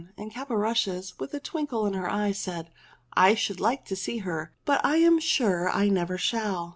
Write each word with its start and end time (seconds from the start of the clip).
And 0.17 0.33
Caporushes 0.33 1.19
with 1.19 1.31
a 1.35 1.39
twinkle 1.39 1.85
in 1.85 1.93
her 1.93 2.09
eyes 2.09 2.39
said," 2.39 2.71
I 3.27 3.35
should 3.35 3.59
like 3.59 3.85
to 3.85 3.95
see 3.95 4.17
her; 4.17 4.51
but 4.65 4.81
I'm 4.83 5.19
sure 5.19 5.69
I 5.69 5.89
never 5.89 6.17
shall 6.17 6.69